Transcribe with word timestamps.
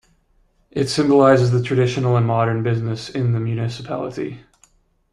It 0.71 0.87
symbolizes 0.87 1.51
the 1.51 1.61
traditional 1.61 2.17
and 2.17 2.25
modern 2.25 2.63
businesses 2.63 3.13
in 3.13 3.33
the 3.33 3.39
municipality. 3.39 4.41